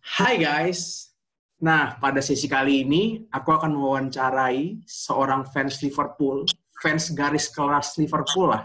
Hai 0.00 0.40
guys. 0.40 1.12
Nah, 1.60 2.00
pada 2.00 2.24
sesi 2.24 2.48
kali 2.48 2.88
ini 2.88 3.28
aku 3.28 3.52
akan 3.52 3.76
mewawancarai 3.76 4.80
seorang 4.88 5.44
fans 5.52 5.84
Liverpool, 5.84 6.48
fans 6.80 7.12
garis 7.12 7.52
keras 7.52 8.00
Liverpool 8.00 8.48
lah, 8.48 8.64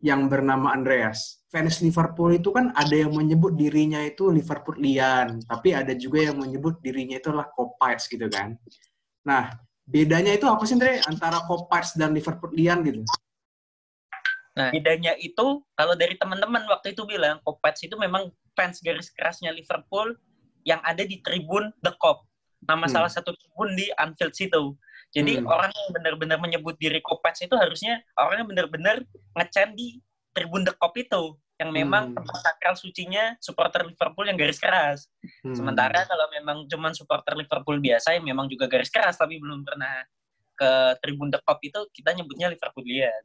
yang 0.00 0.32
bernama 0.32 0.72
Andreas. 0.72 1.44
Fans 1.52 1.84
Liverpool 1.84 2.40
itu 2.40 2.56
kan 2.56 2.72
ada 2.72 2.96
yang 2.96 3.12
menyebut 3.12 3.52
dirinya 3.52 4.00
itu 4.00 4.32
Liverpoolian, 4.32 5.44
tapi 5.44 5.76
ada 5.76 5.92
juga 5.92 6.32
yang 6.32 6.40
menyebut 6.40 6.80
dirinya 6.80 7.20
itu 7.20 7.28
adalah 7.28 7.52
Copites 7.52 8.08
gitu 8.08 8.24
kan. 8.32 8.56
Nah, 9.28 9.52
bedanya 9.84 10.32
itu 10.32 10.48
apa 10.48 10.64
sih 10.64 10.72
Andre 10.72 11.04
antara 11.04 11.44
Copites 11.44 12.00
dan 12.00 12.16
Liverpoolian 12.16 12.80
gitu? 12.80 13.04
Nah, 14.56 14.72
bedanya 14.72 15.12
itu 15.20 15.60
kalau 15.76 15.92
dari 16.00 16.16
teman-teman 16.16 16.64
waktu 16.72 16.96
itu 16.96 17.04
bilang 17.04 17.44
Copites 17.44 17.84
itu 17.84 17.92
memang 18.00 18.32
fans 18.56 18.80
garis 18.80 19.12
kerasnya 19.12 19.52
Liverpool 19.52 20.16
yang 20.66 20.82
ada 20.82 21.06
di 21.06 21.22
tribun 21.22 21.70
The 21.80 21.94
Cop. 22.02 22.26
Nama 22.66 22.84
hmm. 22.84 22.92
salah 22.92 23.10
satu 23.10 23.30
tribun 23.32 23.78
di 23.78 23.86
Anfield 23.96 24.34
situ. 24.34 24.74
Jadi 25.14 25.38
hmm. 25.38 25.46
orang 25.46 25.70
yang 25.70 25.88
benar-benar 25.94 26.38
menyebut 26.42 26.74
diri 26.82 26.98
Kopets 27.00 27.40
itu 27.46 27.54
harusnya 27.54 28.02
orang 28.18 28.42
yang 28.42 28.48
benar-benar 28.50 28.96
ngecen 29.38 29.78
di 29.78 30.02
tribun 30.34 30.66
The 30.66 30.74
Cop 30.74 30.98
itu 30.98 31.38
yang 31.56 31.72
memang 31.72 32.12
hmm. 32.12 32.14
tempat 32.20 32.36
sakral 32.42 32.74
sucinya 32.76 33.32
supporter 33.40 33.86
Liverpool 33.86 34.28
yang 34.28 34.36
garis 34.36 34.60
keras. 34.60 35.08
Hmm. 35.46 35.54
Sementara 35.56 36.04
kalau 36.04 36.26
memang 36.34 36.66
cuman 36.68 36.92
supporter 36.92 37.38
Liverpool 37.38 37.80
biasa 37.80 38.18
yang 38.18 38.26
memang 38.26 38.50
juga 38.50 38.66
garis 38.68 38.92
keras 38.92 39.16
tapi 39.16 39.40
belum 39.40 39.64
pernah 39.64 40.04
ke 40.56 41.00
tribun 41.00 41.30
The 41.30 41.40
Cop 41.46 41.62
itu 41.62 41.80
kita 41.94 42.12
nyebutnya 42.12 42.50
Liverpoolian. 42.52 43.22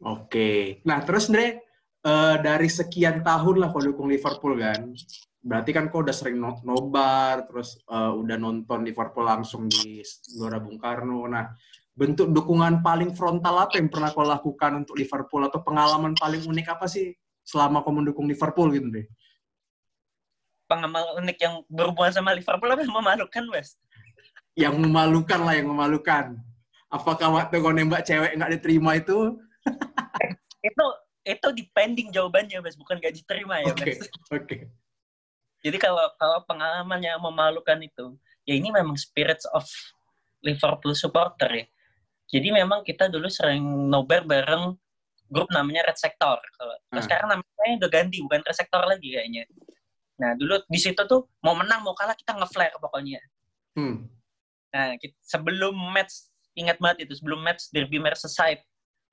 Oke. 0.00 0.80
Nah, 0.88 1.04
terus 1.04 1.28
Andre, 1.28 1.60
uh, 2.08 2.40
dari 2.40 2.72
sekian 2.72 3.20
tahun 3.20 3.60
lah 3.60 3.68
kalau 3.68 3.92
dukung 3.92 4.08
Liverpool 4.08 4.56
kan, 4.56 4.96
berarti 5.40 5.70
kan 5.72 5.88
kau 5.88 6.04
udah 6.04 6.12
sering 6.12 6.36
nobar, 6.40 7.48
terus 7.48 7.80
uh, 7.88 8.12
udah 8.12 8.36
nonton 8.36 8.84
Liverpool 8.84 9.24
langsung 9.24 9.66
di 9.72 10.04
Gelora 10.36 10.60
Bung 10.60 10.76
Karno. 10.76 11.24
Nah, 11.24 11.48
bentuk 11.96 12.28
dukungan 12.28 12.84
paling 12.84 13.16
frontal 13.16 13.64
apa 13.64 13.80
yang 13.80 13.88
pernah 13.88 14.12
kau 14.12 14.24
lakukan 14.24 14.84
untuk 14.84 15.00
Liverpool 15.00 15.44
atau 15.48 15.64
pengalaman 15.64 16.12
paling 16.16 16.44
unik 16.44 16.66
apa 16.76 16.86
sih 16.86 17.16
selama 17.40 17.80
kau 17.80 17.92
mendukung 17.92 18.28
Liverpool 18.28 18.68
gitu 18.76 18.88
deh? 18.92 19.06
Pengalaman 20.68 21.24
unik 21.24 21.38
yang 21.40 21.54
berhubungan 21.66 22.12
sama 22.12 22.36
Liverpool 22.36 22.70
apa 22.70 22.84
yang 22.84 22.94
memalukan, 22.94 23.44
Wes? 23.56 23.80
Yang 24.54 24.76
memalukan 24.76 25.40
lah, 25.40 25.54
yang 25.56 25.68
memalukan. 25.72 26.36
Apakah 26.92 27.32
waktu 27.32 27.64
kau 27.64 27.72
nembak 27.72 28.04
cewek 28.04 28.36
nggak 28.36 28.60
diterima 28.60 29.00
itu? 29.00 29.40
itu 30.68 30.84
itu 31.24 31.48
depending 31.56 32.12
jawabannya, 32.12 32.60
Wes. 32.60 32.76
Bukan 32.76 33.00
gak 33.00 33.12
diterima 33.16 33.60
ya, 33.60 33.72
Oke, 33.72 33.82
okay, 33.82 33.94
oke. 34.32 34.44
Okay. 34.44 34.60
Jadi 35.60 35.76
kalau 35.76 36.04
kalau 36.16 36.40
pengalaman 36.48 37.00
yang 37.04 37.20
memalukan 37.20 37.76
itu, 37.80 38.16
ya 38.48 38.56
ini 38.56 38.72
memang 38.72 38.96
spirits 38.96 39.44
of 39.52 39.64
Liverpool 40.40 40.96
supporter 40.96 41.50
ya. 41.52 41.66
Jadi 42.30 42.48
memang 42.54 42.86
kita 42.86 43.10
dulu 43.10 43.26
sering 43.28 43.62
nobar 43.90 44.24
bareng 44.24 44.72
grup 45.28 45.50
namanya 45.52 45.90
Red 45.90 45.98
Sector. 45.98 46.38
Kalau 46.56 46.74
hmm. 46.94 47.02
sekarang 47.04 47.28
namanya 47.36 47.74
udah 47.84 47.90
ganti, 47.90 48.18
bukan 48.24 48.40
Red 48.40 48.56
Sector 48.56 48.82
lagi 48.88 49.08
kayaknya. 49.12 49.44
Nah 50.20 50.32
dulu 50.36 50.60
di 50.68 50.78
situ 50.80 51.00
tuh 51.04 51.28
mau 51.44 51.52
menang 51.52 51.84
mau 51.84 51.92
kalah 51.92 52.16
kita 52.16 52.36
nge-flare 52.38 52.76
pokoknya. 52.80 53.20
Hmm. 53.76 54.08
Nah 54.72 54.96
kita, 54.96 55.16
sebelum 55.20 55.74
match 55.92 56.30
ingat 56.58 56.80
banget 56.82 57.08
itu 57.08 57.20
sebelum 57.20 57.40
match 57.40 57.70
Derby 57.70 58.02
Merseyside 58.02 58.62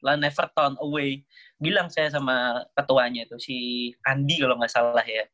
lawan 0.05 0.21
Everton 0.21 0.77
away 0.77 1.25
bilang 1.57 1.89
saya 1.89 2.13
sama 2.13 2.65
ketuanya 2.77 3.25
itu 3.25 3.37
si 3.41 3.57
Andi 4.05 4.37
kalau 4.37 4.57
nggak 4.61 4.69
salah 4.69 5.01
ya 5.01 5.25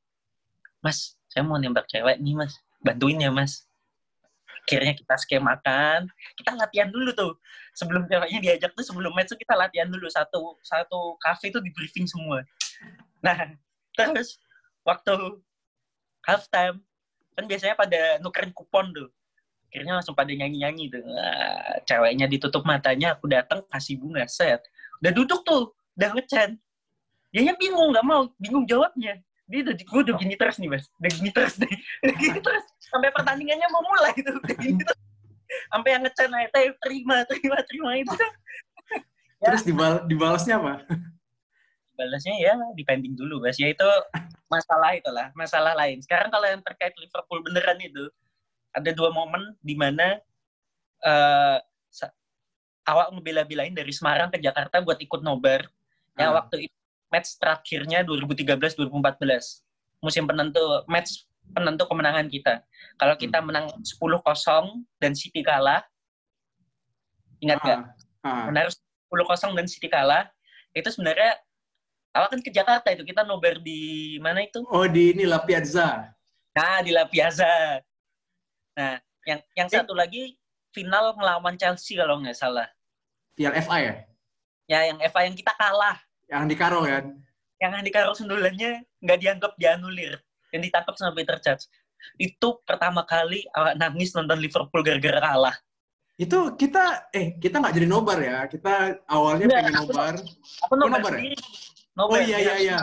mas 0.84 1.16
saya 1.32 1.42
mau 1.48 1.58
nembak 1.58 1.90
cewek 1.90 2.22
nih 2.22 2.36
mas. 2.38 2.54
Bantuin 2.84 3.18
ya 3.18 3.32
mas. 3.34 3.66
Akhirnya 4.64 4.94
kita 4.94 5.16
skemakan 5.18 6.06
kita 6.38 6.52
latihan 6.54 6.92
dulu 6.92 7.10
tuh. 7.16 7.34
Sebelum 7.74 8.06
ceweknya 8.06 8.40
diajak 8.44 8.76
tuh 8.78 8.86
sebelum 8.86 9.16
match 9.18 9.34
tuh 9.34 9.40
kita 9.40 9.58
latihan 9.58 9.90
dulu. 9.90 10.06
Satu 10.12 10.60
satu 10.62 11.18
cafe 11.24 11.50
tuh 11.50 11.64
di 11.64 11.74
briefing 11.74 12.06
semua. 12.06 12.44
Nah 13.24 13.56
terus 13.98 14.38
waktu 14.86 15.42
half 16.28 16.46
time 16.52 16.84
kan 17.34 17.50
biasanya 17.50 17.74
pada 17.80 18.22
nukerin 18.22 18.54
kupon 18.54 18.94
tuh. 18.94 19.10
Akhirnya 19.74 19.98
langsung 19.98 20.14
pada 20.14 20.30
nyanyi-nyanyi 20.30 20.94
tuh. 20.94 21.02
Nah, 21.02 21.82
ceweknya 21.90 22.30
ditutup 22.30 22.62
matanya 22.62 23.18
aku 23.18 23.26
datang 23.26 23.66
kasih 23.74 23.98
bunga 23.98 24.30
set. 24.30 24.62
Udah 25.02 25.10
duduk 25.10 25.42
tuh 25.42 25.74
udah 25.98 26.14
ngechat. 26.14 26.54
Dia 27.34 27.58
bingung 27.58 27.90
nggak 27.90 28.06
mau 28.06 28.30
bingung 28.38 28.70
jawabnya 28.70 29.18
dia 29.54 29.62
udah 29.70 29.76
gue 29.78 30.02
udah 30.10 30.16
gini 30.18 30.34
terus 30.34 30.58
nih 30.58 30.70
mas. 30.74 30.90
Udah 30.98 31.12
gini 31.14 31.30
terus 31.30 31.54
nih. 31.62 31.70
Udah 32.02 32.16
gini 32.18 32.40
terus. 32.42 32.66
Sampai 32.90 33.10
pertandingannya 33.14 33.68
mau 33.70 33.86
mulai 33.86 34.14
itu 34.18 34.34
udah 34.34 34.56
gini 34.58 34.82
terus. 34.82 35.02
Sampai 35.70 35.90
yang 35.94 36.02
ngechat 36.02 36.30
naik 36.34 36.50
terima 36.82 37.22
terima 37.30 37.58
terima 37.70 37.92
itu. 38.02 38.16
Ya. 38.18 39.46
terus 39.54 39.62
dibal 39.62 40.02
dibalasnya 40.10 40.58
apa? 40.58 40.82
Balasnya 41.94 42.34
ya 42.42 42.58
dipending 42.74 43.14
dulu 43.14 43.46
mas. 43.46 43.62
Ya 43.62 43.70
itu 43.70 43.86
masalah 44.50 44.98
itulah 44.98 45.30
masalah 45.38 45.78
lain. 45.78 46.02
Sekarang 46.02 46.34
kalau 46.34 46.50
yang 46.50 46.66
terkait 46.66 46.98
Liverpool 46.98 47.46
beneran 47.46 47.78
itu 47.78 48.10
ada 48.74 48.90
dua 48.90 49.14
momen 49.14 49.54
di 49.62 49.78
mana 49.78 50.18
uh, 51.06 51.62
awak 52.90 53.14
ngebela-belain 53.16 53.72
dari 53.72 53.94
Semarang 53.94 54.34
ke 54.34 54.42
Jakarta 54.42 54.82
buat 54.82 54.98
ikut 54.98 55.22
nobar. 55.22 55.70
Yang 56.18 56.30
hmm. 56.34 56.40
waktu 56.42 56.58
itu 56.70 56.78
match 57.14 57.38
terakhirnya 57.38 58.02
2013-2014. 58.02 58.90
Musim 60.02 60.26
penentu 60.26 60.82
match 60.90 61.30
penentu 61.54 61.86
kemenangan 61.86 62.26
kita. 62.26 62.66
Kalau 62.98 63.14
kita 63.14 63.38
hmm. 63.38 63.46
menang 63.46 63.66
10-0 63.86 64.82
dan 64.98 65.14
City 65.14 65.46
kalah, 65.46 65.86
ingat 67.38 67.62
nggak? 67.62 67.80
Uh, 68.26 68.28
uh. 68.28 68.44
Benar 68.50 68.66
10-0 68.74 69.60
dan 69.62 69.68
City 69.70 69.86
kalah, 69.86 70.26
itu 70.74 70.90
sebenarnya 70.90 71.38
awal 72.18 72.34
kan 72.34 72.42
ke 72.42 72.50
Jakarta 72.50 72.90
itu 72.90 73.06
kita 73.06 73.22
nobar 73.22 73.62
di 73.62 74.18
mana 74.18 74.42
itu? 74.42 74.66
Oh 74.74 74.90
di 74.90 75.14
ini 75.14 75.30
La 75.30 75.42
Piazza. 75.46 76.10
Nah 76.58 76.82
di 76.82 76.90
La 76.90 77.06
Piazza. 77.06 77.82
Nah 78.74 78.98
yang 79.30 79.40
yang 79.54 79.68
eh. 79.70 79.74
satu 79.74 79.94
lagi 79.94 80.38
final 80.74 81.14
melawan 81.14 81.54
Chelsea 81.58 81.98
kalau 81.98 82.18
nggak 82.22 82.38
salah. 82.38 82.66
Piala 83.38 83.62
FA 83.62 83.78
ya? 83.82 83.94
Ya 84.70 84.80
yang 84.90 84.98
FA 85.10 85.26
yang 85.26 85.36
kita 85.38 85.54
kalah. 85.58 85.98
Yang 86.34 86.46
di 86.50 86.56
Karo 86.58 86.82
kan? 86.82 87.06
Yang 87.62 87.72
di 87.86 87.92
Karo 87.94 88.12
sundulannya 88.18 88.72
nggak 89.06 89.20
dianggap 89.22 89.52
dianulir. 89.62 90.18
Yang 90.50 90.74
ditangkap 90.74 90.94
sama 90.98 91.14
Peter 91.14 91.38
Judge. 91.38 91.70
Itu 92.18 92.60
pertama 92.66 93.06
kali 93.06 93.46
awak 93.54 93.78
nangis 93.78 94.18
nonton 94.18 94.42
Liverpool 94.42 94.82
gara-gara 94.82 95.22
kalah. 95.22 95.56
Itu 96.18 96.58
kita, 96.58 97.10
eh 97.14 97.38
kita 97.38 97.62
nggak 97.62 97.74
jadi 97.78 97.88
nobar 97.88 98.18
ya. 98.18 98.50
Kita 98.50 99.06
awalnya 99.06 99.46
Nggak, 99.46 99.62
pengen 99.62 99.76
nobar. 99.78 100.14
Aku 100.66 100.74
nobar, 100.74 101.00
nobar 101.00 101.14
ya? 101.22 101.34
Nobar, 101.94 102.18
oh 102.18 102.22
iya, 102.26 102.38
iya, 102.42 102.56
iya. 102.58 102.78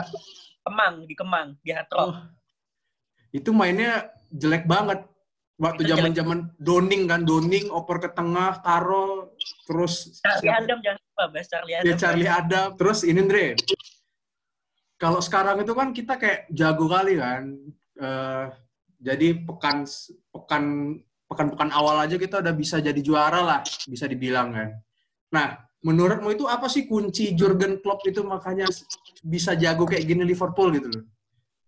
Kemang, 0.63 1.03
di 1.03 1.13
Kemang, 1.19 1.47
di 1.59 1.71
Hard 1.75 1.91
Oh. 1.91 2.15
Itu 3.35 3.51
mainnya 3.51 4.11
jelek 4.31 4.63
banget 4.63 5.03
waktu 5.61 5.81
zaman 5.85 6.11
zaman 6.17 6.39
doning 6.57 7.05
kan 7.05 7.21
doning 7.21 7.69
oper 7.69 8.01
ke 8.01 8.09
tengah 8.17 8.57
karo 8.65 9.37
terus 9.69 10.17
Charlie 10.25 10.49
Adam 10.49 10.77
jangan 10.81 11.01
lupa 11.05 11.23
Bas 11.29 11.45
Charlie 11.45 11.75
Adam. 11.77 11.85
Ya 11.85 11.93
Charlie 11.95 12.31
Adam. 12.31 12.67
Terus 12.81 12.99
ini 13.05 13.19
Andre. 13.21 13.45
Kalau 14.97 15.21
sekarang 15.21 15.61
itu 15.61 15.73
kan 15.77 15.93
kita 15.93 16.17
kayak 16.17 16.49
jago 16.49 16.85
kali 16.89 17.13
kan. 17.21 17.43
Uh, 18.01 18.49
jadi 18.97 19.37
pekan 19.45 19.85
pekan 20.33 20.63
pekan 21.29 21.47
pekan 21.53 21.69
awal 21.73 22.01
aja 22.01 22.17
kita 22.17 22.41
udah 22.41 22.53
bisa 22.57 22.81
jadi 22.81 22.97
juara 22.97 23.41
lah 23.45 23.59
bisa 23.85 24.09
dibilang 24.09 24.49
kan. 24.49 24.69
Nah 25.29 25.47
menurutmu 25.85 26.33
itu 26.33 26.45
apa 26.49 26.65
sih 26.69 26.89
kunci 26.89 27.37
Jurgen 27.37 27.81
Klopp 27.81 28.05
itu 28.05 28.21
makanya 28.25 28.65
bisa 29.21 29.53
jago 29.57 29.85
kayak 29.85 30.05
gini 30.05 30.25
Liverpool 30.25 30.73
gitu 30.73 30.89
loh 30.89 31.05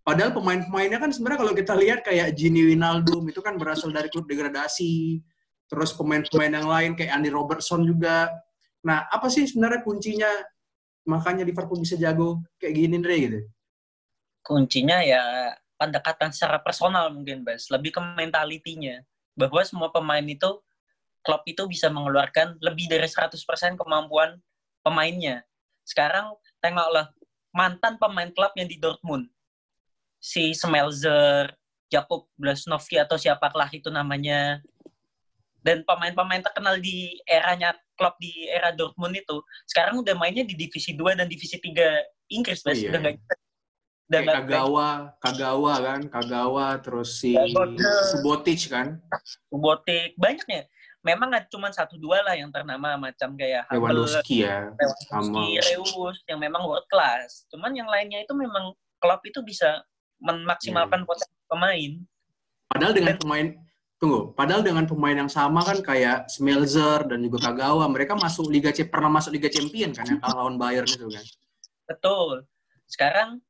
Padahal 0.04 0.36
pemain-pemainnya 0.36 1.00
kan 1.00 1.16
sebenarnya 1.16 1.40
kalau 1.48 1.54
kita 1.56 1.74
lihat 1.80 2.04
kayak 2.04 2.36
Gini 2.36 2.76
Winaldum 2.76 3.24
itu 3.24 3.40
kan 3.40 3.56
berasal 3.56 3.88
dari 3.96 4.12
klub 4.12 4.28
degradasi. 4.28 5.24
Terus 5.72 5.96
pemain-pemain 5.96 6.60
yang 6.60 6.68
lain 6.68 6.92
kayak 7.00 7.12
Andy 7.16 7.32
Robertson 7.32 7.88
juga. 7.88 8.28
Nah, 8.84 9.08
apa 9.08 9.32
sih 9.32 9.48
sebenarnya 9.48 9.80
kuncinya 9.80 10.28
makanya 11.08 11.48
Liverpool 11.48 11.80
bisa 11.80 11.96
jago 11.96 12.44
kayak 12.60 12.76
gini, 12.76 13.00
Andre, 13.00 13.16
gitu? 13.16 13.40
Kuncinya 14.44 15.00
ya 15.00 15.56
pendekatan 15.80 16.36
secara 16.36 16.60
personal 16.60 17.08
mungkin, 17.16 17.48
Bas. 17.48 17.72
Lebih 17.72 17.96
ke 17.96 18.02
mentalitinya. 18.04 19.00
Bahwa 19.40 19.64
semua 19.64 19.88
pemain 19.88 20.28
itu, 20.28 20.60
klub 21.24 21.48
itu 21.48 21.64
bisa 21.64 21.88
mengeluarkan 21.88 22.60
lebih 22.60 22.92
dari 22.92 23.08
100% 23.08 23.40
kemampuan 23.80 24.36
pemainnya. 24.84 25.48
Sekarang, 25.88 26.36
tengoklah, 26.60 27.08
mantan 27.56 27.96
pemain 27.96 28.28
klub 28.36 28.52
yang 28.60 28.68
di 28.68 28.76
Dortmund 28.76 29.32
si 30.24 30.56
Smelzer, 30.56 31.52
Jakub 31.92 32.32
Blasnovski 32.40 32.96
atau 32.96 33.20
siapakah 33.20 33.68
itu 33.76 33.92
namanya. 33.92 34.64
Dan 35.64 35.84
pemain-pemain 35.88 36.44
terkenal 36.44 36.80
di 36.80 37.20
eranya 37.24 37.76
klub 37.96 38.16
di 38.20 38.52
era 38.52 38.76
Dortmund 38.76 39.16
itu 39.16 39.40
sekarang 39.68 40.00
udah 40.04 40.12
mainnya 40.16 40.44
di 40.44 40.56
divisi 40.60 40.92
2 40.92 41.20
dan 41.20 41.28
divisi 41.28 41.56
3 41.56 42.36
Inggris, 42.36 42.64
oh, 42.68 42.72
iya. 42.72 42.92
udah 42.92 43.00
nggak 43.00 43.16
Dan 44.04 44.28
Kayak 44.28 44.36
Kagawa, 44.44 44.90
Kagawa 45.24 45.74
kan, 45.80 46.02
Kagawa, 46.12 46.66
terus 46.84 47.24
si 47.24 47.32
Subotic. 48.12 48.68
Kan, 48.68 49.00
Subotic, 49.48 50.20
banyak 50.20 50.44
ya. 50.52 50.64
Memang 51.04 51.32
nggak 51.32 51.48
cuma 51.48 51.72
satu 51.72 51.96
dua 51.96 52.20
lah 52.24 52.36
yang 52.36 52.52
ternama 52.52 53.00
macam 53.00 53.36
kayak 53.40 53.64
Lewandowski 53.72 54.44
ya, 54.44 54.72
Lewandowski, 54.76 55.48
Reus 55.72 56.18
yang 56.28 56.40
memang 56.44 56.68
world 56.68 56.88
class. 56.92 57.48
Cuman 57.52 57.72
yang 57.76 57.88
lainnya 57.88 58.24
itu 58.24 58.36
memang 58.36 58.76
klub 59.00 59.20
itu 59.24 59.40
bisa 59.44 59.84
memaksimalkan 60.24 61.04
potensi 61.04 61.36
pemain. 61.52 61.92
Padahal 62.72 62.94
dengan 62.96 63.16
pemain 63.20 63.48
tunggu, 64.00 64.32
padahal 64.34 64.62
dengan 64.64 64.88
pemain 64.88 65.14
yang 65.14 65.30
sama 65.32 65.62
kan 65.62 65.84
kayak 65.84 66.32
Smelzer 66.32 67.06
dan 67.06 67.20
juga 67.22 67.52
Kagawa, 67.52 67.86
mereka 67.92 68.16
masuk 68.16 68.48
Liga 68.50 68.72
C 68.72 68.88
pernah 68.88 69.12
masuk 69.12 69.36
Liga 69.36 69.52
Champion 69.52 69.92
kan 69.92 70.08
yang 70.08 70.20
kalah 70.24 70.48
lawan 70.48 70.56
Bayern 70.56 70.88
itu 70.88 71.06
kan. 71.12 71.24
Betul. 71.86 72.48
Sekarang 72.88 73.44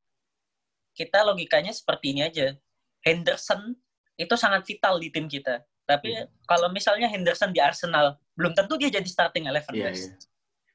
kita 0.97 1.21
logikanya 1.23 1.71
seperti 1.71 2.17
ini 2.17 2.21
aja. 2.25 2.57
Henderson 3.05 3.77
itu 4.17 4.33
sangat 4.37 4.65
vital 4.65 4.97
di 5.01 5.09
tim 5.13 5.29
kita. 5.29 5.61
Tapi 5.83 6.15
Iya. 6.15 6.31
kalau 6.47 6.71
misalnya 6.71 7.11
Henderson 7.11 7.51
di 7.51 7.59
Arsenal, 7.59 8.15
belum 8.39 8.55
tentu 8.55 8.79
dia 8.79 8.87
jadi 8.87 9.09
starting 9.09 9.51
eleven. 9.51 9.73
Iya, 9.75 9.91
guys. 9.91 10.01
iya. 10.07 10.15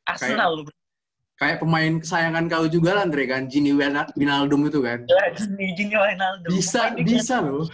Arsenal 0.04 0.50
loh. 0.52 0.64
Kayak 1.38 1.62
pemain 1.62 2.02
kesayangan 2.02 2.50
kau 2.50 2.66
juga 2.66 2.98
lah, 2.98 3.06
Andre 3.06 3.30
kan, 3.30 3.46
Gini 3.46 3.70
Wijnaldum 3.70 4.66
itu 4.66 4.82
kan. 4.82 5.06
Gini, 5.38 5.70
Gini 5.78 5.94
Wijnaldum. 5.94 6.50
Bisa, 6.50 6.90
Pemain 6.90 7.06
bisa 7.06 7.36
loh. 7.38 7.66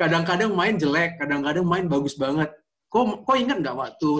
Kadang-kadang 0.00 0.56
main 0.56 0.80
jelek, 0.80 1.20
kadang-kadang 1.20 1.68
main 1.68 1.84
bagus 1.84 2.16
banget. 2.16 2.48
Kok, 2.88 3.28
kok 3.28 3.36
ingat 3.36 3.58
nggak 3.60 3.76
waktu 3.76 4.10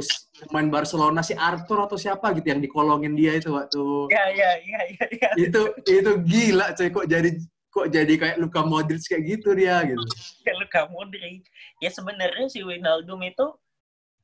main 0.51 0.69
Barcelona 0.69 1.23
si 1.23 1.33
Arthur 1.33 1.87
atau 1.89 1.95
siapa 1.95 2.35
gitu 2.35 2.53
yang 2.53 2.59
dikolongin 2.59 3.15
dia 3.15 3.39
itu 3.39 3.55
waktu 3.55 4.11
Iya, 4.11 4.25
iya, 4.35 4.51
iya, 4.67 4.81
iya. 4.91 5.07
Ya. 5.15 5.31
itu 5.39 5.63
itu 5.87 6.11
gila 6.27 6.75
coy 6.75 6.91
kok 6.91 7.07
jadi 7.07 7.31
kok 7.71 7.87
jadi 7.95 8.15
kayak 8.19 8.37
Luka 8.43 8.67
Modric 8.67 8.99
kayak 9.07 9.23
gitu 9.31 9.55
dia 9.55 9.79
gitu. 9.87 10.03
Kalau 10.43 10.67
kamu 10.67 11.07
dari 11.07 11.39
ya 11.79 11.91
sebenarnya 11.95 12.51
si 12.51 12.67
Wijnaldum 12.67 13.23
itu 13.23 13.47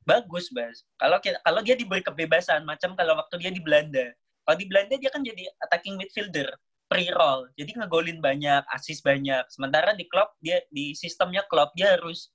bagus, 0.05 0.49
Bas. 0.51 0.83
Kalau 0.97 1.17
kalau 1.21 1.61
dia 1.61 1.75
diberi 1.77 2.01
kebebasan 2.01 2.65
macam 2.65 2.93
kalau 2.97 3.17
waktu 3.17 3.35
dia 3.41 3.51
di 3.53 3.61
Belanda. 3.61 4.11
Kalau 4.45 4.57
di 4.57 4.65
Belanda 4.65 4.95
dia 4.97 5.09
kan 5.13 5.21
jadi 5.21 5.47
attacking 5.61 5.95
midfielder, 5.95 6.49
pre-roll. 6.89 7.47
Jadi 7.55 7.77
ngegolin 7.77 8.19
banyak, 8.19 8.65
assist 8.73 9.05
banyak. 9.05 9.45
Sementara 9.53 9.93
di 9.93 10.09
klub 10.09 10.33
dia 10.41 10.59
di 10.73 10.97
sistemnya 10.97 11.45
klub 11.47 11.69
dia 11.77 11.95
harus 11.95 12.33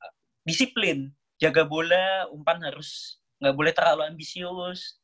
uh, 0.00 0.12
disiplin, 0.48 1.12
jaga 1.38 1.68
bola, 1.68 2.26
umpan 2.32 2.58
harus 2.64 3.20
nggak 3.38 3.54
boleh 3.56 3.72
terlalu 3.76 4.02
ambisius. 4.08 4.98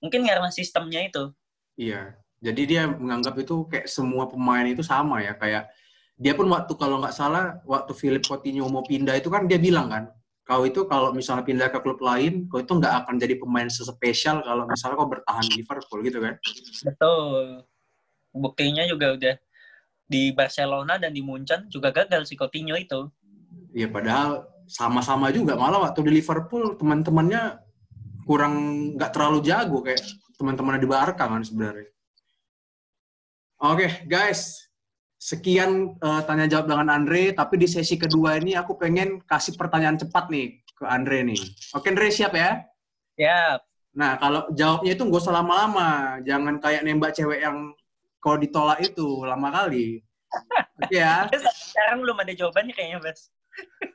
Mungkin 0.00 0.24
karena 0.24 0.48
sistemnya 0.48 1.04
itu. 1.04 1.34
Iya. 1.76 2.16
Jadi 2.40 2.62
dia 2.64 2.88
menganggap 2.88 3.36
itu 3.36 3.68
kayak 3.68 3.84
semua 3.84 4.24
pemain 4.24 4.64
itu 4.64 4.80
sama 4.80 5.20
ya 5.20 5.36
kayak 5.36 5.68
dia 6.16 6.32
pun 6.32 6.48
waktu 6.48 6.72
kalau 6.72 6.96
nggak 7.00 7.12
salah 7.12 7.60
waktu 7.68 7.92
Philip 7.92 8.24
Coutinho 8.24 8.64
mau 8.72 8.80
pindah 8.80 9.20
itu 9.20 9.28
kan 9.28 9.44
dia 9.44 9.60
bilang 9.60 9.92
kan 9.92 10.04
kau 10.50 10.66
itu 10.66 10.82
kalau 10.90 11.14
misalnya 11.14 11.46
pindah 11.46 11.70
ke 11.70 11.78
klub 11.78 12.02
lain 12.02 12.50
kau 12.50 12.58
itu 12.58 12.74
nggak 12.74 13.06
akan 13.06 13.22
jadi 13.22 13.38
pemain 13.38 13.70
sespesial 13.70 14.42
kalau 14.42 14.66
misalnya 14.66 14.98
kau 14.98 15.06
bertahan 15.06 15.46
di 15.46 15.62
Liverpool 15.62 16.02
gitu 16.02 16.18
kan. 16.18 16.34
Betul. 16.82 17.62
Buktinya 18.34 18.82
juga 18.90 19.14
udah 19.14 19.34
di 20.10 20.34
Barcelona 20.34 20.98
dan 20.98 21.14
di 21.14 21.22
Munchen 21.22 21.70
juga 21.70 21.94
gagal 21.94 22.26
si 22.26 22.34
Coutinho 22.34 22.74
itu. 22.74 23.06
Iya 23.70 23.86
padahal 23.86 24.50
sama-sama 24.66 25.30
juga 25.30 25.54
malah 25.54 25.86
waktu 25.86 26.02
di 26.10 26.18
Liverpool 26.18 26.74
teman-temannya 26.74 27.62
kurang 28.26 28.54
nggak 28.98 29.10
terlalu 29.14 29.46
jago 29.46 29.86
kayak 29.86 30.02
teman-temannya 30.34 30.82
di 30.82 30.90
Barca 30.90 31.30
kan 31.30 31.46
sebenarnya. 31.46 31.94
Oke 33.62 34.02
guys, 34.10 34.69
sekian 35.20 36.00
eh, 36.00 36.22
tanya 36.24 36.48
jawab 36.48 36.72
dengan 36.72 36.88
Andre. 36.88 37.36
Tapi 37.36 37.60
di 37.60 37.68
sesi 37.68 38.00
kedua 38.00 38.40
ini 38.40 38.56
aku 38.56 38.80
pengen 38.80 39.20
kasih 39.28 39.60
pertanyaan 39.60 40.00
cepat 40.00 40.32
nih 40.32 40.64
ke 40.72 40.88
Andre 40.88 41.20
nih. 41.28 41.40
Oke 41.76 41.92
Andre 41.92 42.08
siap 42.08 42.32
ya? 42.32 42.64
Ya, 43.20 43.60
Nah 43.90 44.14
kalau 44.22 44.46
jawabnya 44.54 44.94
itu 44.94 45.02
nggak 45.02 45.22
usah 45.22 45.34
lama-lama, 45.34 46.22
jangan 46.22 46.62
kayak 46.62 46.86
nembak 46.86 47.12
cewek 47.14 47.42
yang 47.42 47.74
kalau 48.22 48.36
ditolak 48.38 48.78
itu 48.84 49.26
lama 49.26 49.48
kali. 49.50 50.04
Oke 50.78 50.94
ya? 50.94 51.26
sekarang 51.74 52.06
belum 52.06 52.16
ada 52.22 52.32
jawabannya 52.36 52.74
kayaknya, 52.74 52.98
Bas. 53.02 53.28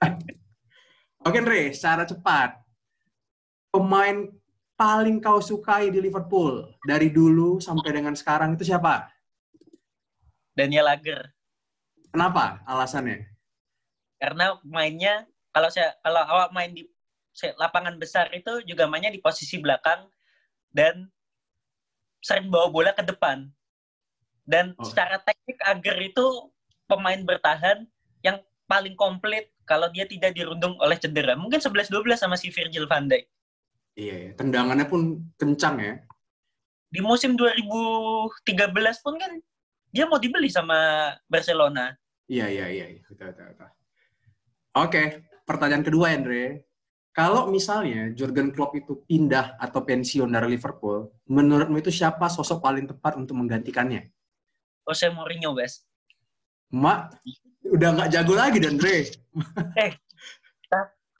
Oke, 1.25 1.41
Andre, 1.41 1.73
secara 1.73 2.03
cepat. 2.05 2.59
Pemain 3.71 4.29
paling 4.75 5.23
kau 5.23 5.39
sukai 5.39 5.87
di 5.89 6.03
Liverpool 6.03 6.69
dari 6.83 7.09
dulu 7.09 7.57
sampai 7.63 7.95
dengan 7.95 8.13
sekarang 8.13 8.53
itu 8.53 8.67
siapa? 8.67 9.07
Daniel 10.55 10.87
Lager. 10.87 11.29
Kenapa? 12.09 12.63
Alasannya? 12.63 13.27
Karena 14.17 14.55
mainnya 14.63 15.27
kalau 15.51 15.67
saya 15.67 15.91
kalau 15.99 16.23
awak 16.23 16.49
main 16.55 16.71
di 16.71 16.87
lapangan 17.59 17.99
besar 17.99 18.31
itu 18.31 18.63
juga 18.63 18.87
mainnya 18.87 19.11
di 19.11 19.19
posisi 19.19 19.59
belakang 19.59 20.07
dan 20.71 21.11
sering 22.23 22.47
bawa 22.47 22.71
bola 22.71 22.91
ke 22.95 23.03
depan. 23.03 23.51
Dan 24.47 24.71
Oh. 24.79 24.87
secara 24.87 25.19
teknik 25.19 25.59
Ager 25.67 25.97
itu 25.99 26.25
pemain 26.87 27.19
bertahan 27.19 27.83
yang 28.23 28.39
paling 28.69 28.95
komplit 28.95 29.51
kalau 29.67 29.91
dia 29.91 30.07
tidak 30.07 30.37
dirundung 30.37 30.77
oleh 30.79 30.95
cedera. 30.95 31.35
Mungkin 31.35 31.59
11-12 31.59 32.15
sama 32.15 32.39
si 32.39 32.47
Virgil 32.53 32.87
van 32.87 33.09
Dijk. 33.11 33.25
Iya, 33.95 34.15
ya. 34.15 34.29
tendangannya 34.37 34.85
pun 34.87 35.23
kencang 35.35 35.75
ya. 35.81 35.93
Di 36.91 37.01
musim 37.03 37.35
2013 37.35 39.03
pun 39.03 39.15
kan 39.19 39.31
dia 39.95 40.03
mau 40.11 40.19
dibeli 40.19 40.51
sama 40.51 40.75
Barcelona. 41.31 41.95
Iya, 42.27 42.51
iya, 42.51 42.67
iya. 42.67 42.85
iya. 42.99 43.01
Betul, 43.07 43.31
betul, 43.31 43.55
betul. 43.55 43.69
Oke, 44.75 45.03
pertanyaan 45.47 45.87
kedua, 45.87 46.11
Andre. 46.11 46.67
Kalau 47.15 47.47
misalnya 47.47 48.11
Jurgen 48.11 48.51
Klopp 48.51 48.75
itu 48.75 48.99
pindah 49.07 49.55
atau 49.55 49.87
pensiun 49.87 50.27
dari 50.27 50.59
Liverpool, 50.59 51.15
menurutmu 51.31 51.79
itu 51.79 51.87
siapa 51.87 52.27
sosok 52.27 52.59
paling 52.59 52.91
tepat 52.91 53.15
untuk 53.15 53.39
menggantikannya? 53.39 54.11
Jose 54.83 55.07
Mourinho, 55.15 55.55
Bes. 55.55 55.87
Mak, 56.75 57.15
udah 57.71 57.89
nggak 57.95 58.11
jago 58.11 58.35
lagi, 58.35 58.59
Andre. 58.59 59.07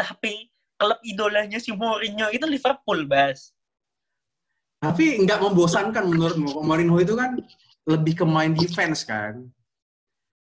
Tapi 0.04 0.51
klub 0.75 1.00
idolanya 1.07 1.63
si 1.63 1.72
Mourinho 1.72 2.27
itu 2.36 2.44
Liverpool, 2.44 3.07
Bas. 3.07 3.56
Tapi 4.83 5.24
nggak 5.24 5.39
membosankan 5.39 6.04
menurutmu. 6.12 6.60
Mourinho 6.60 7.00
itu 7.00 7.16
kan 7.16 7.39
lebih 7.86 8.22
ke 8.22 8.26
main 8.26 8.52
defense 8.52 9.06
kan? 9.06 9.46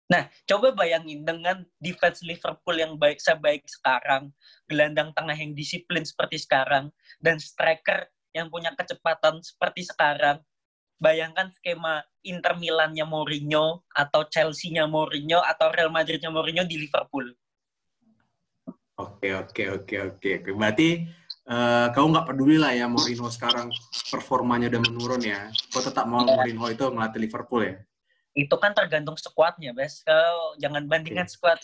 Nah, 0.07 0.31
coba 0.47 0.71
bayangin 0.71 1.27
dengan 1.27 1.67
defense 1.83 2.23
Liverpool 2.23 2.79
yang 2.79 2.95
baik 2.95 3.19
sebaik 3.19 3.67
sekarang, 3.67 4.31
gelandang 4.63 5.11
tengah 5.11 5.35
yang 5.35 5.51
disiplin 5.51 6.07
seperti 6.07 6.39
sekarang, 6.39 6.87
dan 7.19 7.37
striker 7.43 8.07
yang 8.31 8.47
punya 8.47 8.71
kecepatan 8.71 9.43
seperti 9.43 9.83
sekarang. 9.83 10.39
Bayangkan 10.97 11.51
skema 11.53 12.01
Inter 12.23 12.55
Milan-nya 12.55 13.03
Mourinho, 13.03 13.83
atau 13.91 14.25
Chelsea-nya 14.31 14.87
Mourinho, 14.87 15.43
atau 15.43 15.69
Real 15.75 15.91
Madrid-nya 15.91 16.31
Mourinho 16.31 16.63
di 16.63 16.87
Liverpool. 16.87 17.35
Oke, 18.97 19.29
oke, 19.35 19.63
oke, 19.83 19.95
oke. 20.09 20.31
oke. 20.41 20.51
Berarti 20.57 21.05
eh, 21.47 21.87
kau 21.95 22.07
nggak 22.11 22.27
peduli 22.27 22.59
lah 22.59 22.75
ya 22.75 22.91
Mourinho 22.91 23.31
sekarang 23.31 23.71
performanya 24.11 24.67
udah 24.71 24.81
menurun 24.83 25.23
ya. 25.23 25.49
Kau 25.71 25.81
tetap 25.81 26.05
mau 26.05 26.23
Mourinho 26.23 26.67
itu 26.67 26.83
ngelatih 26.87 27.19
Liverpool 27.23 27.61
ya? 27.63 27.75
Itu 28.37 28.55
kan 28.61 28.75
tergantung 28.75 29.17
skuadnya, 29.17 29.73
Bes. 29.73 30.05
Kalau 30.05 30.53
jangan 30.61 30.85
bandingkan 30.85 31.25
skuad 31.25 31.57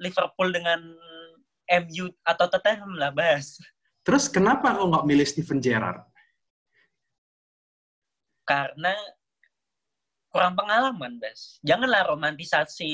Liverpool 0.00 0.48
dengan 0.54 0.80
MU 1.84 2.08
atau 2.24 2.46
Tottenham 2.48 2.96
lah, 2.96 3.12
Bas. 3.12 3.60
Terus 4.04 4.28
kenapa 4.28 4.72
kau 4.72 4.88
nggak 4.88 5.04
milih 5.04 5.26
Steven 5.28 5.60
Gerrard? 5.60 6.04
karena 8.44 8.92
kurang 10.30 10.54
pengalaman, 10.54 11.18
Bas. 11.18 11.58
Janganlah 11.64 12.12
romantisasi 12.12 12.92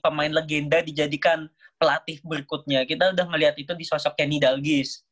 pemain 0.00 0.30
legenda 0.30 0.80
dijadikan 0.80 1.50
pelatih 1.76 2.22
berikutnya. 2.22 2.86
Kita 2.86 3.12
udah 3.12 3.26
ngelihat 3.34 3.58
itu 3.58 3.74
di 3.74 3.84
sosok 3.84 4.14
Kenny 4.14 4.38
Dalglish. 4.38 5.02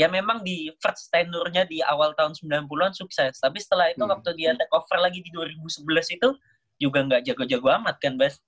Ya 0.00 0.08
memang 0.08 0.40
di 0.40 0.72
first 0.80 1.12
tenure-nya 1.12 1.68
di 1.68 1.84
awal 1.84 2.16
tahun 2.16 2.32
90-an 2.32 2.96
sukses. 2.96 3.36
Tapi 3.36 3.60
setelah 3.60 3.92
itu 3.92 4.00
Hmm. 4.00 4.16
waktu 4.16 4.32
dia 4.32 4.56
take 4.56 4.72
over 4.72 4.96
lagi 4.96 5.20
di 5.20 5.28
2011 5.28 6.08
itu 6.08 6.32
juga 6.80 7.04
nggak 7.04 7.28
jago-jago 7.28 7.68
amat 7.84 8.00
kan, 8.00 8.16
Bas. 8.16 8.40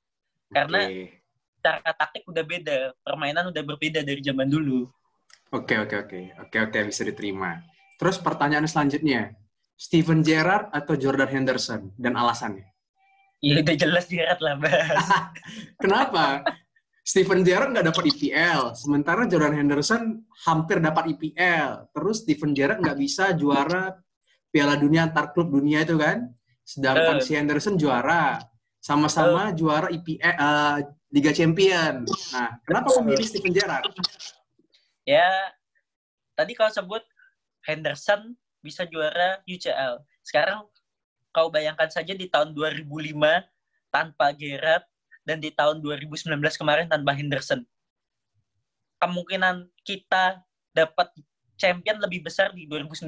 Karena 0.49 0.89
Oke. 0.89 1.21
cara 1.61 1.93
taktik 1.93 2.25
udah 2.25 2.41
beda. 2.41 2.79
Permainan 3.05 3.53
udah 3.53 3.61
berbeda 3.69 4.01
dari 4.01 4.25
zaman 4.25 4.49
dulu. 4.49 4.89
Oke, 5.53 5.77
oke, 5.77 6.09
oke. 6.09 6.21
Oke, 6.49 6.57
oke, 6.65 6.79
bisa 6.89 7.05
diterima. 7.05 7.61
Terus 8.01 8.17
pertanyaan 8.17 8.65
selanjutnya. 8.65 9.37
Steven 9.77 10.25
Gerrard 10.25 10.73
atau 10.73 10.97
Jordan 10.97 11.29
Henderson? 11.29 11.93
Dan 12.01 12.17
alasannya? 12.17 12.65
Ya 13.45 13.61
udah 13.61 13.77
jelas 13.77 14.09
Gerrard 14.09 14.41
lah, 14.41 14.57
Bas. 14.57 15.05
Kenapa? 15.85 16.49
Steven 17.03 17.43
Gerrard 17.43 17.75
nggak 17.75 17.87
dapat 17.91 18.05
IPL, 18.15 18.79
sementara 18.79 19.27
Jordan 19.27 19.59
Henderson 19.59 20.23
hampir 20.47 20.79
dapat 20.79 21.11
IPL. 21.19 21.91
Terus 21.91 22.23
Steven 22.23 22.55
Gerrard 22.55 22.79
nggak 22.79 22.99
bisa 22.99 23.35
juara 23.35 23.99
Piala 24.55 24.79
Dunia 24.79 25.11
antar 25.11 25.35
klub 25.35 25.51
dunia 25.51 25.83
itu 25.83 25.99
kan? 25.99 26.31
sedangkan 26.63 27.19
Eh. 27.19 27.25
si 27.25 27.33
Henderson 27.35 27.75
juara, 27.77 28.39
sama-sama 28.79 29.51
juara 29.55 29.91
IPL 29.91 30.23
eh, 30.23 30.79
Liga 31.13 31.33
Champion. 31.35 32.07
Nah, 32.33 32.51
kenapa 32.65 32.89
kau 32.95 33.05
milih 33.05 33.27
Steven 33.27 33.53
Gerrard? 33.53 33.85
Ya, 35.05 35.29
tadi 36.39 36.55
kau 36.55 36.71
sebut 36.71 37.03
Henderson 37.67 38.39
bisa 38.63 38.87
juara 38.87 39.43
UCL. 39.45 40.01
Sekarang 40.23 40.65
kau 41.35 41.51
bayangkan 41.51 41.91
saja 41.91 42.15
di 42.15 42.31
tahun 42.31 42.55
2005 42.55 42.87
tanpa 43.91 44.33
Gerrard 44.33 44.87
dan 45.23 45.39
di 45.39 45.51
tahun 45.55 45.79
2019 45.81 46.27
kemarin 46.59 46.87
tanpa 46.91 47.15
Henderson. 47.15 47.63
Kemungkinan 48.99 49.67
kita 49.83 50.43
dapat 50.75 51.11
champion 51.59 52.03
lebih 52.03 52.27
besar 52.27 52.51
di 52.51 52.67
2019 52.67 53.07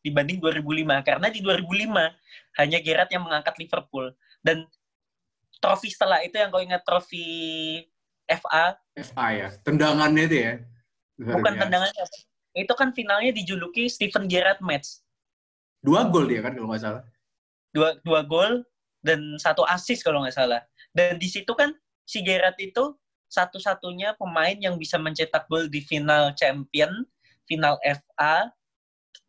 dibanding 0.00 0.38
2005 0.40 1.08
karena 1.08 1.26
di 1.28 1.40
2005 1.44 1.92
hanya 2.62 2.78
Gerrard 2.80 3.10
yang 3.12 3.24
mengangkat 3.26 3.54
Liverpool 3.60 4.12
dan 4.40 4.64
trofi 5.60 5.92
setelah 5.92 6.24
itu 6.24 6.40
yang 6.40 6.48
kau 6.48 6.62
ingat 6.62 6.80
trofi 6.88 7.26
FA 8.24 8.78
FA 8.96 9.26
ya, 9.34 9.48
tendangannya 9.60 10.24
itu 10.24 10.36
ya. 10.40 10.52
Luar 11.20 11.36
bukan 11.40 11.52
biasa. 11.52 11.62
tendangannya 11.68 12.02
itu 12.52 12.72
kan 12.76 12.88
finalnya 12.96 13.30
dijuluki 13.32 13.88
Steven 13.88 14.24
Gerrard 14.28 14.60
match 14.64 15.04
Dua 15.82 16.06
gol 16.06 16.30
dia 16.30 16.40
kan 16.40 16.54
kalau 16.54 16.70
nggak 16.70 16.82
salah. 16.82 17.02
dua 17.74 17.96
dua 18.06 18.20
gol 18.22 18.62
dan 19.02 19.18
satu 19.40 19.66
assist 19.66 20.04
kalau 20.06 20.22
nggak 20.22 20.36
salah 20.36 20.60
dan 20.92 21.16
di 21.16 21.28
situ 21.28 21.52
kan 21.52 21.72
si 22.04 22.20
Gerrard 22.24 22.56
itu 22.60 22.96
satu-satunya 23.32 24.16
pemain 24.20 24.56
yang 24.60 24.76
bisa 24.76 25.00
mencetak 25.00 25.48
gol 25.48 25.68
di 25.68 25.80
final 25.84 26.36
champion 26.36 27.04
final 27.48 27.80
FA 27.80 28.52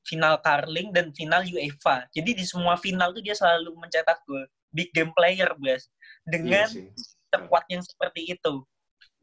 final 0.04 0.36
Carling 0.44 0.92
dan 0.92 1.16
final 1.16 1.44
UEFA 1.48 2.08
jadi 2.12 2.36
di 2.36 2.44
semua 2.44 2.76
final 2.76 3.16
tuh 3.16 3.24
dia 3.24 3.36
selalu 3.36 3.76
mencetak 3.80 4.20
gol 4.28 4.44
big 4.76 4.92
game 4.92 5.16
player 5.16 5.48
guys 5.60 5.88
dengan 6.28 6.68
Iya 6.68 6.92
sekuat 7.34 7.66
yang 7.66 7.82
seperti 7.82 8.38
itu 8.38 8.62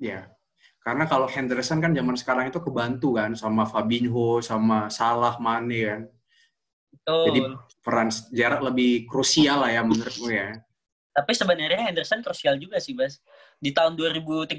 Iya. 0.01 0.33
Karena 0.81 1.05
kalau 1.05 1.29
Henderson 1.29 1.79
kan 1.85 1.93
zaman 1.93 2.17
sekarang 2.17 2.49
itu 2.49 2.57
kebantu 2.65 3.21
kan 3.21 3.37
sama 3.37 3.69
Fabinho, 3.69 4.41
sama 4.41 4.89
Salah, 4.89 5.37
Mane 5.37 5.81
kan. 5.85 6.03
Betul. 6.89 7.25
Jadi 7.29 7.41
peran 7.85 8.09
jarak 8.33 8.61
lebih 8.65 9.05
krusial 9.05 9.61
lah 9.61 9.71
ya 9.71 9.85
menurutmu 9.85 10.33
ya. 10.33 10.57
Tapi 11.11 11.33
sebenarnya 11.35 11.91
Henderson 11.91 12.23
krusial 12.23 12.55
juga 12.57 12.79
sih, 12.79 12.95
Bas. 12.95 13.19
Di 13.59 13.75
tahun 13.75 13.99
2013-14 13.99 14.55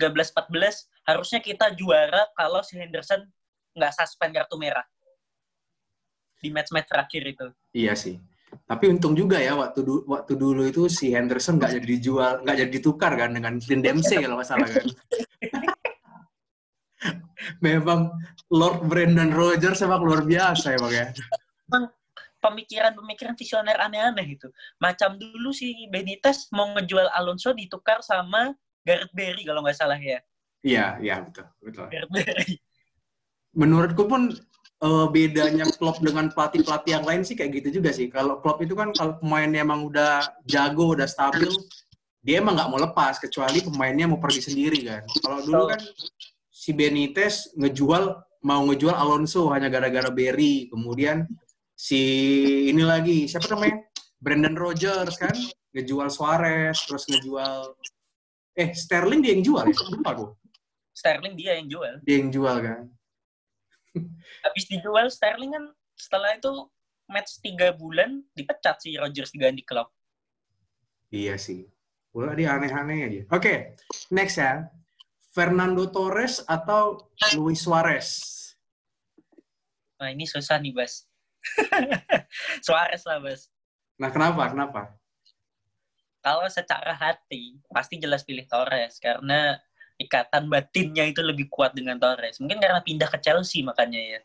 harusnya 1.08 1.39
kita 1.39 1.72
juara 1.79 2.27
kalau 2.36 2.60
si 2.60 2.75
Henderson 2.75 3.24
nggak 3.72 3.91
suspend 3.96 4.36
kartu 4.36 4.60
merah. 4.60 4.84
Di 6.43 6.51
match-match 6.51 6.91
terakhir 6.91 7.24
itu. 7.24 7.48
Iya 7.72 7.96
sih. 7.96 8.20
Tapi 8.67 8.91
untung 8.91 9.15
juga 9.15 9.39
ya 9.39 9.55
waktu 9.55 9.79
du- 9.79 10.03
waktu 10.12 10.36
dulu 10.36 10.67
itu 10.67 10.91
si 10.91 11.15
Henderson 11.15 11.55
nggak 11.55 11.72
jadi 11.79 11.88
dijual, 11.88 12.34
nggak 12.43 12.58
jadi 12.60 12.72
ditukar 12.72 13.15
kan 13.15 13.31
dengan 13.31 13.55
Clint 13.63 13.79
Dempsey 13.88 14.20
kalau 14.20 14.36
nggak 14.36 14.50
salah 14.51 14.67
kan. 14.67 14.84
Memang 17.65 18.12
Lord 18.51 18.86
Brendan 18.86 19.31
Rodgers 19.34 19.81
emang 19.81 20.03
luar 20.03 20.27
biasa 20.27 20.75
emang 20.77 20.91
ya. 20.93 21.08
Pemikiran-pemikiran 22.41 23.38
visioner 23.38 23.77
aneh-aneh 23.77 24.36
itu. 24.36 24.50
Macam 24.81 25.15
dulu 25.15 25.53
si 25.53 25.86
Benitez 25.93 26.50
mau 26.50 26.74
ngejual 26.74 27.13
Alonso 27.13 27.53
ditukar 27.53 28.01
sama 28.01 28.57
Gareth 28.81 29.13
Barry 29.13 29.45
kalau 29.45 29.62
nggak 29.62 29.77
salah 29.77 29.98
ya. 30.01 30.19
Iya, 30.65 30.98
iya 31.01 31.15
betul, 31.21 31.45
betul. 31.62 31.86
Gareth 31.93 32.12
Barry. 32.12 32.57
Menurutku 33.53 34.10
pun 34.10 34.33
eh, 34.81 35.07
bedanya 35.13 35.69
Klopp 35.77 36.01
dengan 36.01 36.33
pelatih-pelatih 36.33 36.91
yang 36.98 37.05
lain 37.05 37.21
sih 37.21 37.38
kayak 37.38 37.62
gitu 37.62 37.81
juga 37.81 37.93
sih. 37.93 38.10
Kalau 38.10 38.41
Klopp 38.41 38.65
itu 38.65 38.74
kan 38.74 38.89
kalau 38.98 39.21
pemainnya 39.21 39.62
emang 39.62 39.86
udah 39.86 40.25
jago, 40.50 40.98
udah 40.98 41.05
stabil, 41.05 41.50
dia 42.25 42.41
emang 42.41 42.57
nggak 42.57 42.69
mau 42.69 42.79
lepas 42.81 43.21
kecuali 43.21 43.62
pemainnya 43.62 44.10
mau 44.10 44.17
pergi 44.17 44.50
sendiri 44.50 44.79
kan. 44.86 45.03
Kalau 45.21 45.39
dulu 45.45 45.63
kan 45.74 45.81
si 46.50 46.74
Benitez 46.74 47.53
ngejual 47.57 48.17
mau 48.45 48.62
ngejual 48.69 48.93
Alonso 48.93 49.50
hanya 49.53 49.69
gara-gara 49.69 50.10
Berry, 50.10 50.69
kemudian 50.69 51.29
si 51.81 52.01
ini 52.69 52.85
lagi 52.85 53.25
siapa 53.25 53.50
namanya 53.57 53.81
Brendan 54.21 54.53
Rodgers 54.53 55.17
kan 55.17 55.33
ngejual 55.73 56.13
Suarez, 56.13 56.77
terus 56.85 57.09
ngejual 57.09 57.73
eh 58.53 58.69
Sterling 58.77 59.25
dia 59.25 59.33
yang 59.33 59.41
jual 59.41 59.65
ya, 59.65 59.77
lupa 59.89 60.09
aku. 60.13 60.25
Sterling 60.93 61.33
dia 61.33 61.57
yang 61.57 61.65
jual. 61.65 61.93
Dia 62.05 62.15
yang 62.21 62.29
jual 62.29 62.57
kan. 62.61 62.85
Habis 64.45 64.69
dijual 64.69 65.09
Sterling 65.09 65.57
kan 65.57 65.65
setelah 65.97 66.38
itu 66.38 66.69
match 67.09 67.41
tiga 67.41 67.73
bulan 67.73 68.21
dipecat 68.38 68.77
si 68.77 68.93
Rodgers 69.01 69.33
diganti 69.33 69.65
klub. 69.65 69.89
Iya 71.09 71.41
sih. 71.41 71.65
Bola 72.11 72.38
dia 72.38 72.53
aneh-aneh 72.53 73.00
aja. 73.07 73.21
Oke, 73.33 73.73
next 74.13 74.38
ya. 74.38 74.69
Fernando 75.31 75.88
Torres 75.88 76.43
atau 76.43 77.07
Luis 77.39 77.63
Suarez? 77.63 78.19
Nah 79.95 80.11
ini 80.11 80.27
susah 80.27 80.59
nih 80.59 80.75
Bas. 80.75 81.07
Suarez 82.65 83.03
lah 83.05 83.19
Bas. 83.21 83.50
Nah, 83.98 84.10
kenapa? 84.10 84.50
Kenapa? 84.50 84.81
Kalau 86.21 86.45
secara 86.53 86.93
hati 86.93 87.57
pasti 87.74 87.98
jelas 87.98 88.21
pilih 88.21 88.45
Torres 88.45 89.01
karena 89.01 89.57
ikatan 89.98 90.50
batinnya 90.50 91.10
itu 91.10 91.21
lebih 91.21 91.50
kuat 91.50 91.74
dengan 91.74 91.98
Torres. 91.98 92.38
Mungkin 92.41 92.62
karena 92.62 92.81
pindah 92.81 93.10
ke 93.10 93.17
Chelsea 93.21 93.65
makanya 93.65 93.98
ya. 93.98 94.21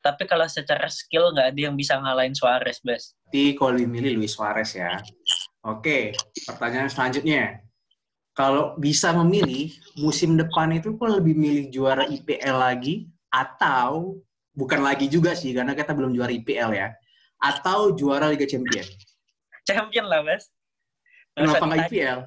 Tapi 0.00 0.24
kalau 0.24 0.48
secara 0.48 0.88
skill 0.88 1.30
nggak 1.34 1.54
ada 1.54 1.60
yang 1.70 1.76
bisa 1.76 1.98
ngalahin 2.00 2.34
Suarez 2.34 2.80
Bas. 2.80 3.12
Berarti 3.28 3.44
kalau 3.54 3.72
dimilih 3.76 4.16
Luis 4.16 4.32
Suarez 4.32 4.72
ya. 4.74 4.98
Oke, 5.60 6.16
pertanyaan 6.48 6.88
selanjutnya. 6.88 7.60
Kalau 8.32 8.78
bisa 8.80 9.12
memilih, 9.12 9.76
musim 10.00 10.40
depan 10.40 10.72
itu 10.72 10.96
kok 10.96 11.10
lebih 11.10 11.36
milih 11.36 11.68
juara 11.68 12.08
IPL 12.08 12.56
lagi 12.56 13.10
atau 13.28 14.16
bukan 14.54 14.80
lagi 14.82 15.06
juga 15.06 15.32
sih 15.34 15.54
karena 15.54 15.72
kita 15.74 15.94
belum 15.94 16.14
juara 16.14 16.32
IPL 16.32 16.70
ya. 16.74 16.88
Atau 17.40 17.96
juara 17.96 18.28
Liga 18.28 18.44
Champion. 18.44 18.84
Champion 19.64 20.06
lah. 20.08 20.20
Nggak 20.20 20.38
usah 20.44 20.50
Kenapa 21.34 21.64
nggak 21.64 21.80
IPL? 21.88 22.18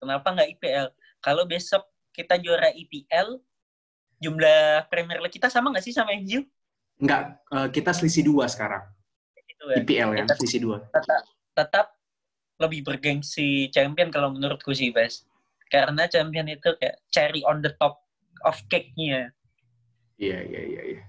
Kenapa 0.00 0.28
nggak 0.32 0.48
IPL? 0.56 0.86
Kalau 1.20 1.42
besok 1.44 1.82
kita 2.14 2.40
juara 2.40 2.72
IPL, 2.72 3.36
jumlah 4.22 4.88
Premier 4.88 5.20
League 5.20 5.34
kita 5.34 5.52
sama 5.52 5.74
nggak 5.74 5.84
sih 5.84 5.92
sama 5.92 6.16
MU? 6.16 6.40
Enggak, 6.96 7.36
eh, 7.52 7.68
kita 7.68 7.92
selisih 7.92 8.24
dua 8.24 8.48
sekarang. 8.48 8.80
Gitu 9.44 9.62
kan. 9.68 9.76
IPL 9.84 10.10
ya, 10.16 10.22
Kita 10.24 10.36
selisih 10.40 10.60
dua. 10.64 10.76
tetap, 10.88 11.22
tetap 11.52 11.86
lebih 12.56 12.88
bergengsi 12.88 13.68
champion 13.68 14.08
kalau 14.08 14.32
menurutku 14.32 14.72
sih, 14.72 14.88
Bas. 14.88 15.28
Karena 15.68 16.08
champion 16.08 16.48
itu 16.48 16.72
kayak 16.80 16.96
cherry 17.12 17.44
on 17.44 17.60
the 17.60 17.72
top 17.76 18.00
of 18.48 18.56
cake-nya. 18.72 19.28
Iya, 20.16 20.38
iya, 20.44 20.62
iya, 20.64 20.82
iya. 20.96 21.02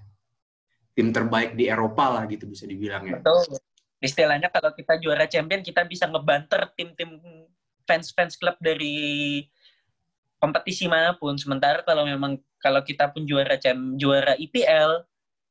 Tim 0.92 1.10
terbaik 1.14 1.56
di 1.56 1.70
Eropa 1.70 2.12
lah 2.12 2.24
gitu 2.28 2.44
bisa 2.44 2.68
dibilang 2.68 3.04
ya. 3.08 3.18
Betul. 3.20 3.56
Istilahnya 3.98 4.52
kalau 4.52 4.70
kita 4.76 5.00
juara 5.02 5.26
champion, 5.26 5.64
kita 5.64 5.82
bisa 5.88 6.06
ngebanter 6.06 6.70
tim-tim 6.78 7.18
fans-fans 7.88 8.38
klub 8.38 8.54
dari 8.62 9.42
kompetisi 10.38 10.86
mana 10.86 11.16
pun. 11.18 11.34
Sementara 11.34 11.82
kalau 11.82 12.06
memang 12.06 12.38
kalau 12.62 12.82
kita 12.82 13.10
pun 13.10 13.26
juara 13.26 13.58
jam 13.58 13.98
juara 13.98 14.38
IPL, 14.38 15.02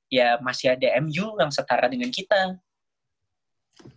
ya 0.07 0.39
masih 0.39 0.75
ada 0.77 0.87
MU 1.03 1.35
yang 1.39 1.51
setara 1.51 1.91
dengan 1.91 2.07
kita. 2.11 2.55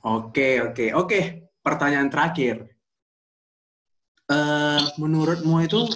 Oke, 0.02 0.60
oke, 0.64 0.92
oke. 0.96 1.20
Pertanyaan 1.60 2.10
terakhir. 2.10 2.66
Eh, 4.30 4.82
menurutmu 4.94 5.58
itu 5.66 5.90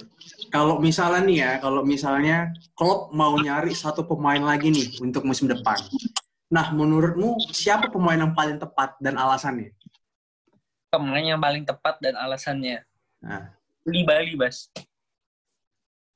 kalau 0.54 0.78
misalnya 0.78 1.20
nih 1.26 1.38
ya, 1.42 1.52
kalau 1.58 1.82
misalnya 1.82 2.54
Klopp 2.78 3.10
mau 3.10 3.34
nyari 3.34 3.74
satu 3.74 4.06
pemain 4.06 4.38
lagi 4.38 4.70
nih 4.70 5.02
untuk 5.02 5.26
musim 5.26 5.50
depan. 5.50 5.74
Nah, 6.46 6.70
menurutmu 6.70 7.42
siapa 7.50 7.90
pemain 7.90 8.14
yang 8.14 8.30
paling 8.38 8.62
tepat 8.62 8.94
dan 9.02 9.18
alasannya? 9.18 9.74
Pemain 10.94 11.26
yang 11.26 11.42
paling 11.42 11.66
tepat 11.66 11.98
dan 11.98 12.14
alasannya. 12.14 12.86
Nah, 13.18 13.50
Di 13.82 14.06
Bali, 14.06 14.38
Bas. 14.38 14.70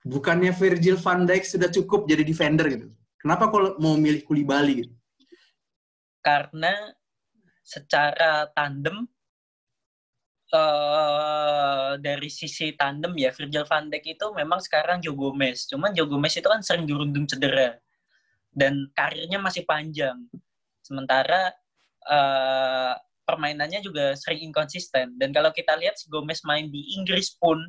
bukannya 0.07 0.55
Virgil 0.55 0.95
van 1.03 1.27
Dijk 1.27 1.43
sudah 1.43 1.67
cukup 1.75 2.07
jadi 2.07 2.23
defender 2.23 2.71
gitu? 2.71 2.87
Kenapa 3.19 3.51
kalau 3.51 3.75
mau 3.83 3.99
milih 3.99 4.23
Koulibaly 4.23 4.87
gitu? 4.87 4.95
Karena 6.23 6.95
secara 7.67 8.47
tandem 8.55 9.03
eh 10.49 11.93
dari 12.01 12.31
sisi 12.33 12.73
tandem 12.73 13.13
ya 13.21 13.29
Virgil 13.37 13.69
van 13.69 13.93
Dijk 13.93 14.17
itu 14.17 14.27
memang 14.33 14.61
sekarang 14.65 15.05
Joe 15.05 15.13
Gomez. 15.13 15.69
Cuman 15.69 15.93
Joe 15.93 16.09
Gomez 16.09 16.33
itu 16.37 16.49
kan 16.49 16.65
sering 16.65 16.89
dirundung 16.89 17.29
cedera 17.29 17.77
dan 18.53 18.89
karirnya 18.97 19.37
masih 19.39 19.69
panjang. 19.69 20.17
Sementara 20.81 21.53
eh, 22.09 22.95
permainannya 23.29 23.85
juga 23.85 24.17
sering 24.17 24.49
inkonsisten. 24.49 25.21
Dan 25.21 25.37
kalau 25.37 25.53
kita 25.53 25.77
lihat 25.77 26.01
si 26.01 26.09
Gomez 26.09 26.41
main 26.49 26.73
di 26.73 26.97
Inggris 26.97 27.37
pun 27.37 27.61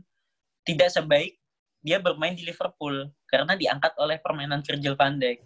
tidak 0.63 0.95
sebaik 0.95 1.35
dia 1.79 1.99
bermain 1.99 2.35
di 2.35 2.43
Liverpool 2.43 3.07
karena 3.27 3.55
diangkat 3.55 3.95
oleh 3.99 4.19
permainan 4.19 4.63
Virgil 4.63 4.95
van 4.95 5.19
Dijk. 5.19 5.39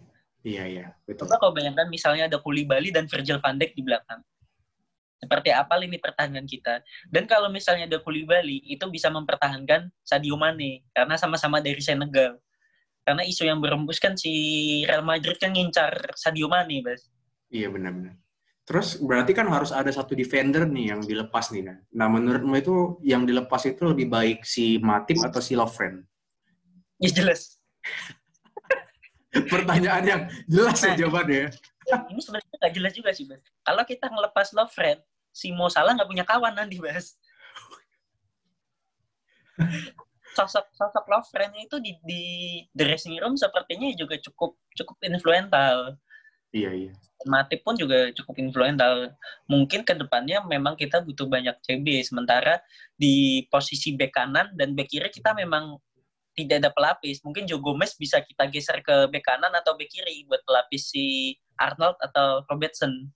Iya, 0.44 0.64
iya, 0.68 0.86
betul. 1.08 1.24
Coba 1.24 1.40
kau 1.40 1.52
bayangkan 1.56 1.88
misalnya 1.88 2.28
ada 2.28 2.36
Koulibaly 2.36 2.92
dan 2.92 3.08
Virgil 3.08 3.40
van 3.40 3.56
Dijk 3.56 3.72
di 3.74 3.82
belakang. 3.86 4.20
Seperti 5.24 5.48
apa 5.48 5.80
lini 5.80 5.96
pertahanan 5.96 6.44
kita. 6.44 6.84
Dan 7.08 7.24
kalau 7.24 7.48
misalnya 7.48 7.88
ada 7.88 7.98
Koulibaly, 8.04 8.60
itu 8.68 8.84
bisa 8.92 9.08
mempertahankan 9.08 9.88
Sadio 10.04 10.36
Mane 10.36 10.84
karena 10.92 11.16
sama-sama 11.16 11.64
dari 11.64 11.80
Senegal. 11.80 12.36
Karena 13.04 13.24
isu 13.24 13.48
yang 13.48 13.60
berembus 13.64 13.96
kan 14.00 14.16
si 14.16 14.32
Real 14.84 15.04
Madrid 15.04 15.40
kan 15.40 15.56
ngincar 15.56 16.12
Sadio 16.16 16.48
Mane, 16.52 16.84
Bas. 16.84 17.08
Iya 17.48 17.72
benar-benar. 17.72 18.20
Terus 18.64 18.96
berarti 18.96 19.36
kan 19.36 19.44
harus 19.52 19.68
ada 19.76 19.92
satu 19.92 20.16
defender 20.16 20.64
nih 20.64 20.96
yang 20.96 21.00
dilepas 21.04 21.52
nih 21.52 21.68
kan. 21.68 21.78
Nah 21.92 22.08
menurutmu 22.08 22.56
itu 22.56 22.96
yang 23.04 23.28
dilepas 23.28 23.60
itu 23.68 23.84
lebih 23.84 24.08
baik 24.08 24.40
si 24.48 24.80
Matip 24.80 25.20
atau 25.20 25.40
si 25.44 25.52
Lovren? 25.52 26.00
Ya 26.96 27.12
jelas. 27.12 27.60
Pertanyaan 29.52 30.04
yang 30.08 30.22
jelas 30.48 30.80
ya 30.80 30.88
nah, 30.88 30.92
ya 30.96 31.00
jawabannya. 31.04 31.44
Ini 31.84 32.20
sebenarnya 32.24 32.48
nggak 32.56 32.74
jelas 32.80 32.92
juga 32.96 33.10
sih, 33.12 33.24
Bas. 33.28 33.44
Kalau 33.60 33.84
kita 33.84 34.06
ngelepas 34.08 34.48
Lovren, 34.56 34.98
si 35.34 35.50
Mo 35.50 35.66
Salah 35.66 35.98
nggak 35.98 36.06
punya 36.06 36.22
kawan 36.22 36.54
nanti, 36.54 36.78
Bas. 36.78 37.18
sosok 40.34 40.66
sosok 40.74 41.06
Lovren 41.06 41.54
itu 41.54 41.78
di, 41.78 41.94
di 42.02 42.22
dressing 42.74 43.14
room 43.22 43.38
sepertinya 43.38 43.86
juga 43.94 44.18
cukup 44.18 44.58
cukup 44.74 44.96
influental. 45.06 45.94
Iya, 46.54 46.70
iya. 46.70 46.92
Matip 47.26 47.66
pun 47.66 47.74
juga 47.74 48.14
cukup 48.14 48.38
influental. 48.38 49.10
Mungkin 49.50 49.82
ke 49.82 49.94
depannya 49.98 50.42
memang 50.46 50.78
kita 50.78 51.02
butuh 51.02 51.26
banyak 51.26 51.58
CB, 51.66 52.06
sementara 52.06 52.62
di 52.94 53.46
posisi 53.50 53.94
bek 53.98 54.14
kanan 54.14 54.54
dan 54.54 54.78
bek 54.78 54.86
kiri 54.86 55.10
kita 55.10 55.34
memang 55.34 55.78
tidak 56.34 56.62
ada 56.62 56.70
pelapis. 56.70 57.22
Mungkin 57.26 57.50
Joe 57.50 57.58
Gomez 57.58 57.98
bisa 57.98 58.22
kita 58.22 58.46
geser 58.50 58.82
ke 58.86 59.10
bek 59.10 59.26
kanan 59.26 59.50
atau 59.50 59.74
bek 59.74 59.90
kiri 59.90 60.26
buat 60.30 60.46
pelapis 60.46 60.94
si 60.94 61.34
Arnold 61.58 61.98
atau 61.98 62.46
Robertson. 62.46 63.10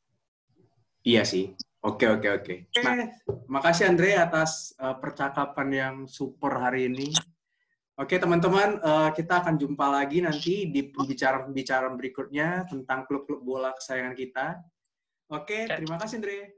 Iya 1.07 1.23
sih. 1.23 1.55
Oke, 1.79 2.11
oke, 2.11 2.29
oke. 2.43 2.55
Nah, 2.83 3.07
makasih 3.47 3.87
Andre 3.87 4.19
atas 4.19 4.75
uh, 4.83 4.99
percakapan 4.99 5.69
yang 5.71 5.95
super 6.11 6.59
hari 6.59 6.91
ini. 6.91 7.15
Oke 7.99 8.15
teman-teman, 8.15 8.79
uh, 8.79 9.11
kita 9.11 9.43
akan 9.43 9.59
jumpa 9.59 9.87
lagi 9.91 10.23
nanti 10.23 10.71
di 10.71 10.87
pembicaraan-pembicaraan 10.87 11.99
berikutnya 11.99 12.67
tentang 12.71 13.03
klub-klub 13.07 13.43
bola 13.43 13.75
kesayangan 13.75 14.15
kita. 14.15 14.47
Oke, 15.35 15.67
terima 15.67 15.99
kasih 15.99 16.23
Andre. 16.23 16.58